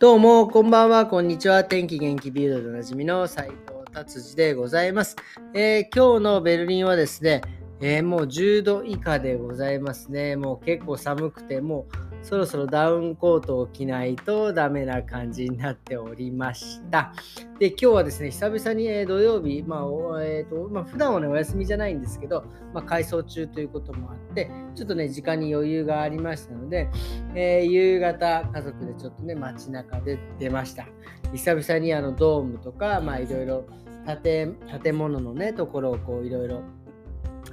[0.00, 1.62] どうも、こんばんは、こんにちは。
[1.62, 3.58] 天気元気ビルドでおなじみの斉藤
[3.92, 5.14] 達治でございます、
[5.54, 7.42] えー、今日のベルリンはですね、
[7.80, 10.34] えー、もう10度以下でございますね。
[10.34, 17.12] もう結構寒くて、もうそろそろダウンコートを着ないとダメな感じになっておりました。
[17.58, 19.80] で、今日はですね、久々に、え土曜日、まあ、
[20.24, 26.88] えーとまあ、普段はね、お休みじゃないんですけど、まあ、改装中ということもあって、ちょっとね、時間に余裕がありましたので、
[27.34, 30.86] えー、夕方、家族でちょっとね、街中で出ました。
[31.34, 33.66] 久々にあのドームとか、まあ、いろいろ
[34.22, 36.62] 建物のね、ところをこう、いろいろ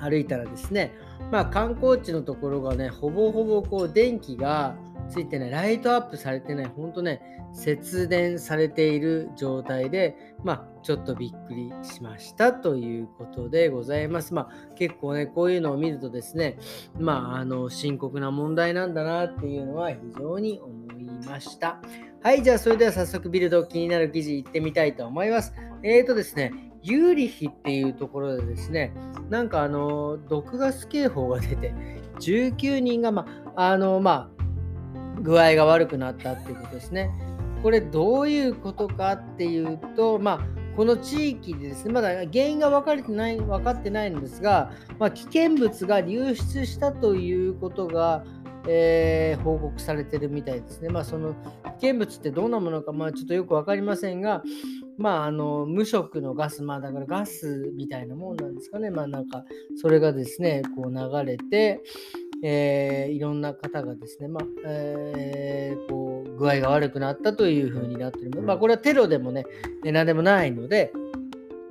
[0.00, 0.92] 歩いたらですね、
[1.30, 4.76] まあ、観光地のところがね、ほぼほぼこう電気が
[5.08, 7.20] ついてない、ライトアップされてない、ほんとね、
[7.52, 14.34] 節電されている状態で、まあ、ちょっとびっくりしましたということでございます。
[14.34, 16.58] まあ、結構ね、こういうのを見るとですね、
[16.98, 21.80] まあ、あの、深刻な問題なんだなっていうのは非常に思いました。
[22.22, 25.54] はい、じゃあそれでは早速ビルド気になる記事いってみたいと思います。
[25.82, 28.92] えーとですね、ユーリヒっていうところでですね、
[29.28, 31.74] なんかあの、毒ガス警報が出て、
[32.20, 37.10] 19人が、まあ、の、まあ、具合が悪くなったっていうことですね。
[37.62, 48.24] これどういうことかっていうと、まあ、この地域でですね、まだ原因が分かれてない分かってないんですが、まあ、危険物が流出したということが、
[48.66, 50.88] えー、報告されてるみたいですね。
[50.88, 51.34] まあ、その
[51.80, 54.42] 危険物ってどんなものか、まあ、ちょっとよく分かりませんが、
[54.98, 58.90] まあ、あの無色のガス、まあ、だからガスみたいなもんなんですかね。
[58.90, 59.44] まあ、なんか、
[59.76, 61.82] それがですね、こう流れて、
[62.42, 68.42] えー、いろんな方がですね、まあえー、こう具合が悪くなったというふうになっている。
[68.42, 69.44] まあ、これはテロでもね、
[69.84, 70.92] 何でもないので、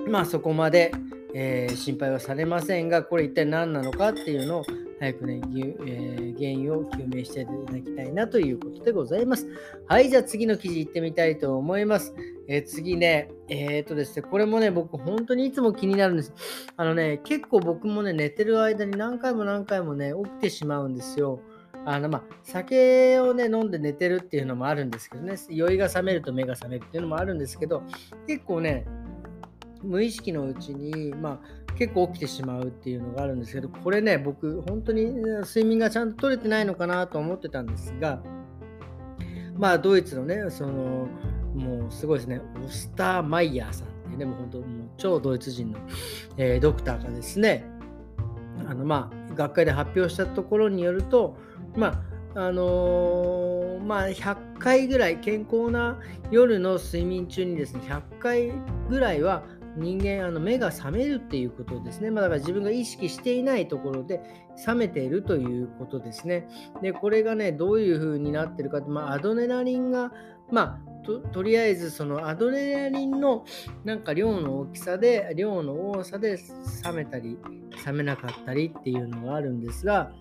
[0.07, 0.91] まあ、そこまで、
[1.35, 4.65] えー、心配はされませんが、これ一体何なのかっていうのを
[4.99, 9.47] 早くね、えー、原因を究明していただきたいなということでございます。
[9.87, 12.13] はい、じゃあ次の記事行ってみたいと思います。
[12.47, 16.33] えー、次ね、えー、とですね、これもね、僕本当にいつも気になるんです。
[16.75, 21.39] あのね、結構僕もね、寝てる間に何回も何回もね、起きてしまうんですよ。
[21.85, 27.83] あのまあ、酒をね、飲んで寝てるっていうのもあるんですけどね、酔いが覚めると目が覚めるっていうのもあるんですけど、
[28.27, 28.85] 結構ね、
[29.81, 38.21] 無意識のうちに、まあ、結構起きてしまうっていうのがあるんですけど、これね、僕、本当に睡眠がちゃんと取れてないのかなと思ってたんですが、
[39.57, 41.07] まあ、ドイツのね、その、
[41.53, 45.79] もうすごいですね、オスターマイヤーさんっていうね、もう本当、もう超ドイツ人の、
[46.37, 47.65] えー、ドクターがですね、
[48.67, 51.37] あのまあ、学会で発表したところによると、
[51.75, 55.99] まあ、あのー、まあ、100回ぐらい健康な
[56.31, 58.51] 夜の睡眠中にですね100回
[58.89, 59.43] ぐらいは
[59.77, 62.11] 人間あの目が覚めるっていうことですね。
[62.11, 64.21] まあ、だから自分が意識していないところで
[64.55, 66.47] 覚めているということですね。
[66.81, 70.11] で、これがね、どういう風になってるかって、まあ、アドレナリンが、
[70.51, 73.45] まあと、とりあえずそのアドレナリンの
[73.83, 77.37] なんか量の大きさで、量の多さで覚めたり、
[77.77, 80.11] 覚めなかったりっていうのがあるんですが、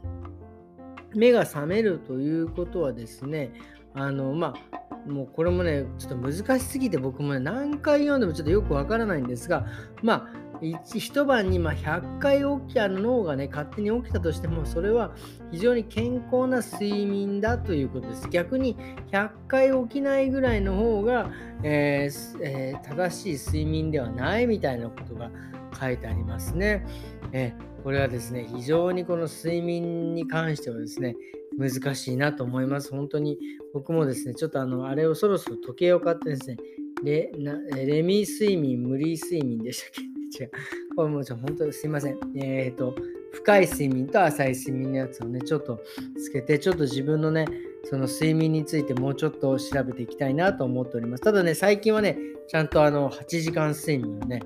[1.14, 3.52] 目が覚めるということはですね、
[3.94, 9.66] あのまあもうこれもね、ちょっと難しすぎて僕もね、何回読んでもちょっとよくわからないんですが、
[10.02, 15.14] まあ、一晩にま100回起きあの脳がね、勝手に起きたとしても、それは
[15.50, 18.28] 非常に健康な睡眠だということです。
[18.28, 18.76] 逆に
[19.12, 21.30] 100回起きないぐらいの方が、
[21.62, 25.30] えーえー、正しい睡眠ではないみたいなことが
[25.78, 26.84] 書いてありますね。
[27.32, 31.14] えー、これはですね、非常にこの睡眠に関してはですね、
[31.58, 32.90] 難しいなと思います。
[32.90, 33.38] 本当に
[33.74, 36.56] 僕もですね、ちょっとあの、あれをそろそろ時計を買ってですね、
[37.02, 40.44] レなレミ睡眠、無理睡眠でしたっけ？
[40.44, 40.50] 違う。
[40.96, 42.18] これもうちょ本当すいません。
[42.36, 42.94] えっ、と、
[43.32, 45.80] 深い睡眠と浅い睡眠のやつをね、ちょっと
[46.16, 47.46] つけて、ちょっと自分のね、
[47.84, 51.22] その睡眠についてもうちょっと調べていきたいなと思っております。
[51.22, 52.18] ただね、最近はね、
[52.48, 54.42] ちゃんとあの、8時間睡眠をね、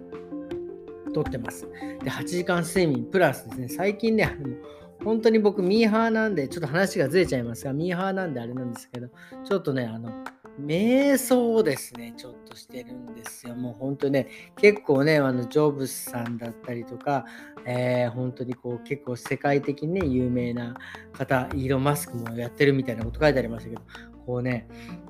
[1.12, 1.66] とってます。
[2.02, 4.36] で、8時間睡眠プラスですね、最近ね、
[5.04, 9.08] 本当に僕、ミーハーなんで、ちょっと話がずれちゃいますが、ミーハーなんであれなんですけど、
[9.44, 10.25] ちょっとね、あの、
[10.60, 13.54] 瞑想をですね、ちょっとしてるんですよ。
[13.54, 17.25] もう本当ね、結構ね、あの、ジョブスさんだったりとか、
[17.64, 20.75] えー、本当にこう、結構世界的にね、有名な
[21.12, 23.82] 方、イーロン・マスクもやってるみたいなこと書いてありましたけど、
[24.26, 24.69] こうね、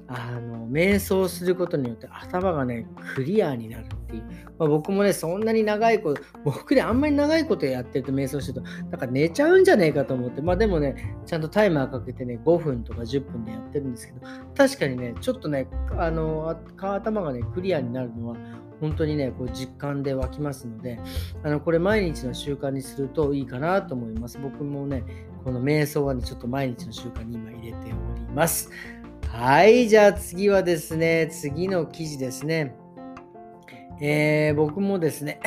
[0.09, 4.23] あの瞑想することによって頭がね、クリアになるっていう。
[4.59, 14.21] まあ、僕もね、そんなに長いこと、僕であんまり長いことやってると瞑想してると、なんか寝ちゃうんじゃねえかと思って、まあでもね、ちゃんとタイマーかけてね、5分とか10分でやってるんですけど、
[14.55, 18.37] 確かにね、ちょっとね、あの頭がね、クリアになるのは、
[18.81, 20.99] 本当にね、こう実感で湧きますので、
[21.45, 24.39] あのこれ毎日の習慣にするといいかなと思います。
[24.43, 25.05] 僕もね、
[25.45, 28.71] この瞑想はね、ちょっと毎日の習慣に今入れております。
[29.35, 32.75] はい、じゃあ次はですね、次の記事ですね。
[33.99, 35.41] えー、僕もですね、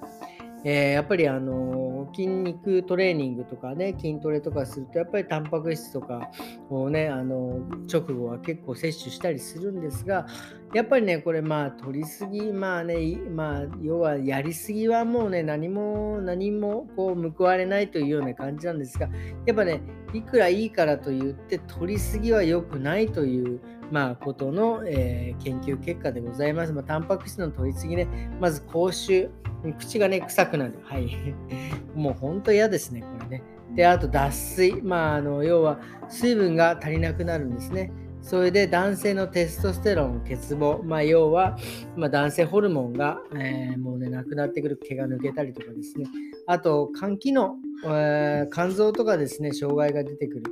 [0.64, 6.30] えー、やっぱりあの筋肉トレーニングとかね筋トレとかするとやっぱりタンパク質とか
[6.70, 7.60] をねあの
[7.92, 10.26] 直後は結構摂取したりするんですが
[10.74, 19.08] やっぱりねこれまあ取りすぎまあねまあ要はやりすぎはもうね何も何もこう報われないというような感じなんですが
[19.46, 19.80] やっぱね
[20.12, 23.60] いくらいいからと言って取りすぎは良くないという
[23.90, 26.72] まあ、ことの、えー、研究結果でございます。
[26.72, 28.08] まあ、タンパク質の取りすぎね、
[28.40, 29.30] まず口臭、
[29.78, 30.74] 口がね、臭くなる。
[30.82, 31.10] はい。
[31.94, 33.42] もう本当嫌ですね、これね。
[33.74, 34.82] で、あと脱水。
[34.82, 37.92] まあ、あの、要は水分が足りなくなるんですね。
[38.22, 41.56] それで男性のテストステロン、欠乏、まあ、要は、
[41.96, 46.06] まあ、男性ホルモンが、えー、もうね、なくなってくる、毛が抜けたりとかですね。
[46.46, 50.42] あと、肝機能、えー、肝臓とかですね、障害が出てくる。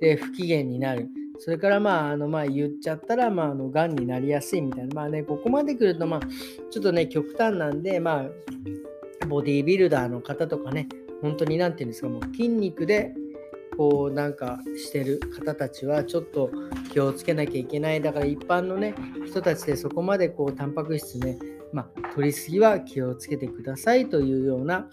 [0.00, 1.10] で、不機嫌になる。
[1.38, 4.94] それからまあ、あのまあ言っちゃったら、まあ、あの、癌になりやすいみたいな。
[4.94, 6.20] まあね、ここまで来ると、まあ、
[6.70, 10.88] ちょっとね、極端なんで、まあ、ボディービルダーの方とかね、
[11.22, 13.14] 本当に何て言うんですか、もう筋肉で、
[13.76, 16.50] こうなんかしてる方たちはちょっと
[16.92, 18.02] 気をつけなきゃいけない。
[18.02, 18.92] だから一般のね、
[19.24, 21.38] 人たちでそこまでこうタンパク質ね、
[21.72, 24.88] まあ、取りすぎは気をつけてくださいというような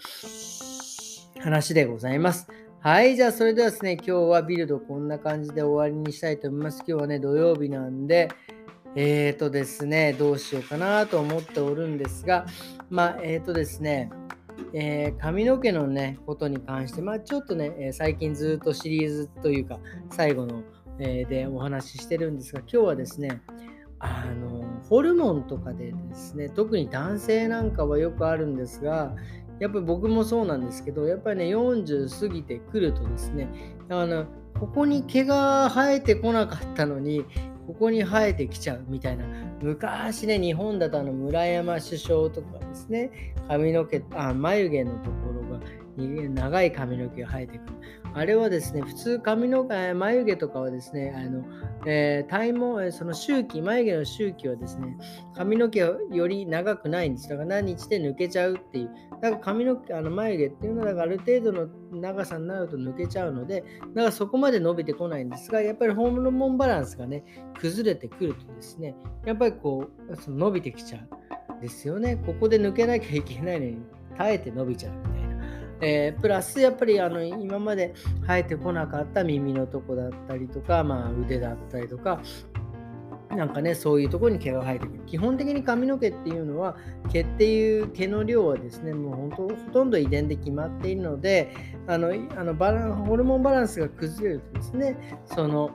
[1.40, 2.46] 話でございます。
[2.86, 6.84] はい、じゃあそれではですね、今日はビルドこんな感じで終わりにしたいと思います。
[6.86, 8.28] 今日はね、土曜日なんで、
[8.94, 12.46] えーとですね、どうしようかなと思っておるんですが、
[12.88, 14.08] まあ、えーとですね、
[14.72, 19.80] えー、髪の毛のね、ことに関して、まあ、ちょっとね、え最近ずっとシリーズというか、
[20.12, 20.62] 最後の、
[21.00, 23.42] えー、でお話ししてるんですが、今日はですね、
[23.98, 29.14] あのホルモンとかでですね特に男性なんかはよくあるんですが
[29.58, 33.48] やっぱり僕もそうなんですけど、やっぱりね、40過ぎてくるとですね、
[33.88, 34.26] あの
[34.58, 37.24] ここに毛が生えてこなかったのに、
[37.66, 39.24] ここに生えてきちゃうみたいな。
[39.60, 45.60] 昔ね、日本だとあの村山首相とかですね、髪の毛、あ眉毛のところが
[45.96, 47.72] 長い髪の毛が生えてくる。
[48.16, 51.44] あれはですね、普通髪の毛、眉毛とかはですね、あの
[51.86, 54.96] えー、体毛、その周期、眉毛の周期はですね、
[55.34, 57.28] 髪の毛より長くないんです。
[57.28, 58.90] だから何日で抜けちゃうっていう。
[59.20, 67.22] だから髪の毛、あの眉毛っていうのは、ある程度の長さになると抜けちゃうので、だからそこまで伸びてこないんですが、やっぱりホルモンバランスがね、
[67.60, 68.94] 崩れてくるとですね、
[69.26, 71.60] やっぱりこう、その伸びてきちゃうん。
[71.60, 72.16] ですよね。
[72.16, 73.78] ここで抜けなきゃいけないのに、
[74.16, 75.15] 耐えて伸びちゃうみたいな。
[75.80, 82.20] えー、プラスやっぱりあの今まで生えてこなかった耳のとこだったりとか、まあ、腕だったりとか
[83.36, 85.00] なんかね、そういうとこに毛が生えてくる。
[85.06, 86.76] 基本的に髪の毛っていうのは、
[87.12, 91.52] 毛っていう毛の量はですね、もう本当、ほとんど遺伝で決まっているので、
[91.86, 95.70] あのあのバランホルモンバランスが崩れるとですね、その、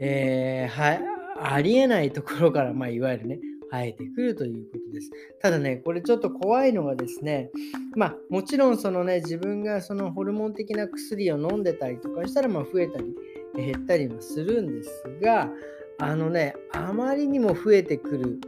[0.00, 0.98] えー、は
[1.42, 3.40] ありえないところから、まあ、いわゆるね、
[3.70, 5.10] 生えてくるということです。
[5.40, 7.50] ただね、これちょっと怖いのがですね、
[7.96, 13.14] まあもちろんそのね、自分がそのホルモン的な薬を飲んでたりとかしたら、まあ増えたり
[13.56, 15.50] 減ったりもするんですが、
[15.98, 18.40] あのね、あまりにも増えてくる。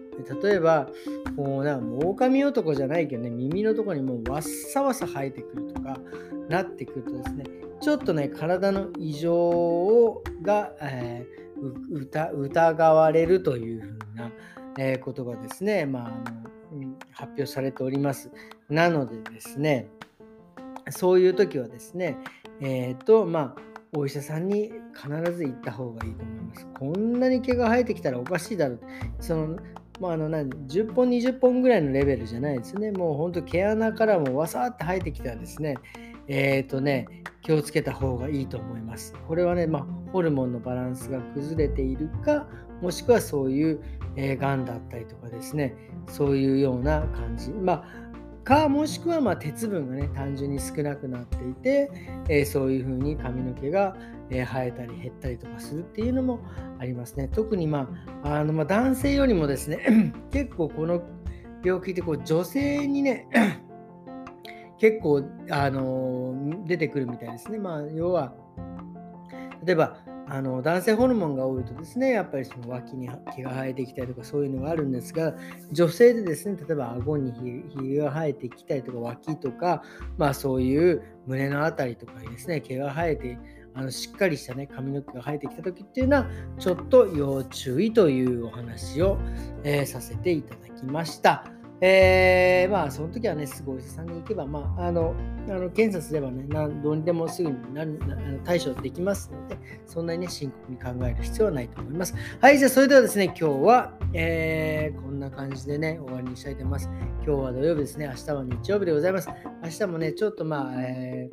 [0.42, 0.88] 例えば、
[1.36, 5.98] こうな、狼男じゃないけどね、耳のとこにもうわっさわさ生えてくるとか
[6.48, 7.44] なってくるとですね、
[7.80, 14.30] ちょっとね、体の異常をが、えー、疑われるというふうな、
[14.78, 16.10] えー、ことがですね、まあ、あ
[16.74, 18.30] の発表されております。
[18.68, 19.88] なのでですね、
[20.90, 22.16] そういう時はですね、
[22.60, 23.62] えっ、ー、と、まあ、
[23.94, 26.66] お医者さんに必ず行った方がいいと思います。
[26.78, 28.80] こんなに毛が生えてきたらおかしいだろう。
[29.20, 29.56] その
[30.00, 32.90] まあ、あの何10本、20本ぐらいのレベルじゃないですね。
[32.90, 35.76] もう本当毛穴からもわさって生えてきたらですね、
[36.28, 37.06] えっ、ー、とね、
[37.42, 39.14] 気をつけた方がいいと思います。
[39.26, 42.46] これはね、まあ、ホルモンのバランスが崩れているか、
[42.80, 43.80] もしくはそういう、
[44.16, 45.74] えー、がんだったりとかですね、
[46.08, 47.50] そういうような感じ。
[47.50, 48.12] まあ
[48.44, 51.90] かもしくはま鉄分がね単純に少なくなっていて、
[52.28, 53.96] えー、そういうふうに髪の毛が、
[54.30, 56.40] えー、生えたり減ったりとかするっていうのも
[56.78, 57.88] ありますね特に、ま
[58.24, 61.02] ああのま、男性よりもですね 結構この
[61.64, 63.28] 病気ってこう女性にね
[64.82, 66.34] 結構、あの
[66.66, 67.58] 出てくるみたいですね。
[67.58, 68.32] まあ、要は、
[69.64, 69.96] 例えば、
[70.26, 75.36] あの男性ホルモンが多いとですね、やっぱりその脇に毛が生えてきたりとかそういうのがあるんですが、
[75.70, 77.32] 女性でですね、例えば顎に
[77.68, 79.84] ひげが生えてきたりとか、脇とか、
[80.18, 83.38] まあそういう胸のあたりとかにですね、毛が生えて、
[83.74, 86.26] あのしっかりしたね、髪の毛が生えてきた時っていうのは、
[86.58, 89.20] ちょっと要注意というお話を、
[89.62, 91.61] えー、させていただきました。
[91.84, 95.16] えー、まあ、その時はね、すごいお医者さんに行けば、まあ、あの、
[95.48, 102.14] あの検査すればね、何どうにでもすぐになるあの対処できますので、そんなにね、深刻に考える必要はないと思います。
[102.40, 106.88] はい、じゃあ、それではですね、今日は、えー、こんな感じでね、終わりにしたいと思います。
[107.26, 109.28] 今日は土曜日ですね、明日は日曜日でございます。
[109.64, 111.30] 明日もね、ちょっとまあ、え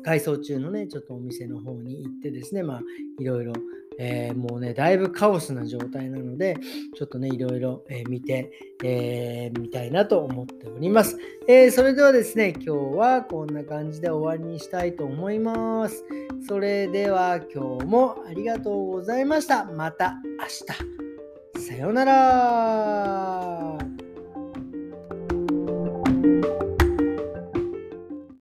[0.00, 2.82] ー、改装中のね、ちょっとお店の方に行ってですね、まあ、
[3.18, 3.52] いろいろ、
[3.98, 6.56] えー、もうね、だいぶカオスな状態なので、
[6.94, 8.50] ちょっとね、いろいろ、えー、見て、
[8.84, 11.16] えー、みたいなと思っております、
[11.48, 16.04] えそれではですね、今日はこんな感じで終わりにしたいと思います。
[16.46, 19.64] それでは今日もありがとうございました。
[19.64, 21.66] また明日。
[21.66, 23.75] さようなら。